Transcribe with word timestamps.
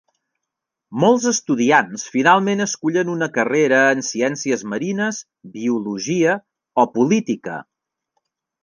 Molts 1.01 1.27
estudiants 1.31 2.05
finalment 2.15 2.65
escullen 2.65 3.13
una 3.17 3.27
carrera 3.37 3.83
en 3.97 4.03
ciències 4.09 4.67
marines, 4.73 5.23
biologia 5.61 6.37
o 6.85 6.89
política. 6.99 7.63